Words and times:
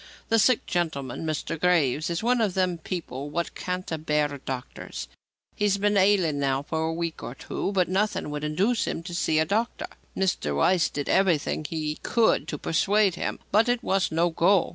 The 0.29 0.39
sick 0.39 0.65
gentleman, 0.65 1.27
Mr. 1.27 1.59
Graves, 1.59 2.09
is 2.09 2.23
one 2.23 2.41
of 2.41 2.55
them 2.55 2.79
people 2.79 3.29
what 3.29 3.53
can't 3.53 3.91
abear 3.91 4.35
doctors. 4.43 5.07
He's 5.55 5.77
been 5.77 5.95
ailing 5.95 6.39
now 6.39 6.63
for 6.63 6.87
a 6.87 6.91
week 6.95 7.21
or 7.21 7.35
two, 7.35 7.71
but 7.73 7.87
nothing 7.87 8.31
would 8.31 8.43
induce 8.43 8.87
him 8.87 9.03
to 9.03 9.13
see 9.13 9.37
a 9.37 9.45
doctor. 9.45 9.85
Mr. 10.17 10.55
Weiss 10.55 10.89
did 10.89 11.07
everything 11.07 11.65
he 11.69 11.99
could 12.01 12.47
to 12.47 12.57
persuade 12.57 13.13
him, 13.13 13.37
but 13.51 13.69
it 13.69 13.83
was 13.83 14.11
no 14.11 14.31
go. 14.31 14.69